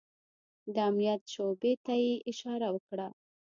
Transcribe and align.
د 0.73 0.75
امنيت 0.89 1.21
شعبې 1.33 1.73
ته 1.85 1.93
يې 2.03 2.13
اشاره 2.31 2.67
وکړه. 2.71 3.07